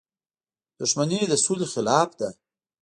•دښمني 0.79 1.21
د 1.27 1.33
سولې 1.43 1.67
خلاف 1.73 2.09
ده. 2.19 2.29